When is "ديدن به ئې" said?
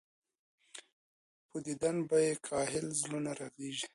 1.65-2.33